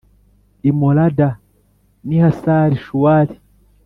i 0.69 0.71
Molada 0.79 1.29
n 2.05 2.09
i 2.17 2.17
Hasari 2.23 2.77
Shuwali 2.83 3.35